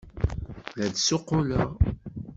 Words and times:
La 0.77 0.87
d-ssuquleɣ. 0.91 1.69